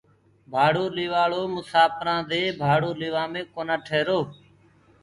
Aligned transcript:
ڀاڙو 0.51 0.85
ليوآݪو 0.97 1.41
مساڦرانٚ 1.55 2.27
دي 2.29 2.41
ڀاڙو 2.59 2.91
ليوآ 3.01 3.23
مي 3.31 3.41
ڪونآ 3.53 3.75
ٺيرو 3.85 4.19